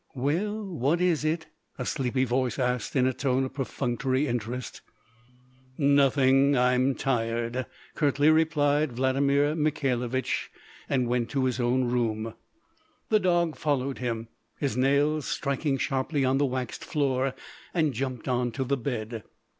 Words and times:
"Well, 0.15 0.65
what 0.65 0.99
is 0.99 1.23
it?" 1.23 1.45
a 1.77 1.85
sleepy 1.85 2.23
voice 2.25 2.57
asked 2.57 2.95
in 2.95 3.05
a 3.05 3.13
tone 3.13 3.43
of 3.45 3.53
perfunctory 3.53 4.25
interest. 4.25 4.81
"Nothing! 5.77 6.57
I'm 6.57 6.95
tired," 6.95 7.67
curtly 7.93 8.31
replied 8.31 8.93
Vladimir 8.93 9.53
Mikhailovich, 9.55 10.49
and 10.89 11.07
went 11.07 11.29
to 11.29 11.45
his 11.45 11.59
own 11.59 11.83
room. 11.83 12.33
The 13.09 13.19
dog 13.19 13.55
followed 13.55 13.99
him, 13.99 14.29
his 14.57 14.75
nails 14.75 15.27
striking 15.27 15.77
sharply 15.77 16.25
on 16.25 16.39
the 16.39 16.47
waxed 16.47 16.83
floor, 16.83 17.35
and 17.71 17.93
jumped 17.93 18.27
on 18.27 18.51
to 18.53 18.63
the 18.63 18.77
bed. 18.77 19.21